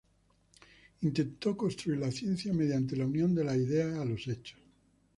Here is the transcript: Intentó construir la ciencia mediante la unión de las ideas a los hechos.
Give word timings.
Intentó 1.01 1.55
construir 1.55 1.99
la 1.99 2.09
ciencia 2.11 2.51
mediante 2.53 2.95
la 2.95 3.05
unión 3.05 3.35
de 3.35 3.43
las 3.43 3.57
ideas 3.57 3.99
a 3.99 4.03
los 4.03 4.27
hechos. 4.27 4.57